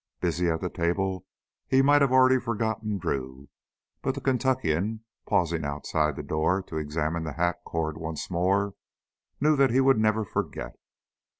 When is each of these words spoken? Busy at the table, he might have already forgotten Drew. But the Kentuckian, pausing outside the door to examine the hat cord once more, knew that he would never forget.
Busy 0.19 0.49
at 0.49 0.61
the 0.61 0.69
table, 0.71 1.27
he 1.67 1.83
might 1.83 2.01
have 2.01 2.11
already 2.11 2.39
forgotten 2.39 2.97
Drew. 2.97 3.49
But 4.01 4.15
the 4.15 4.21
Kentuckian, 4.21 5.03
pausing 5.27 5.63
outside 5.63 6.15
the 6.15 6.23
door 6.23 6.63
to 6.63 6.77
examine 6.77 7.23
the 7.23 7.33
hat 7.33 7.59
cord 7.63 7.97
once 7.99 8.27
more, 8.31 8.73
knew 9.39 9.55
that 9.57 9.69
he 9.69 9.79
would 9.79 9.99
never 9.99 10.25
forget. 10.25 10.75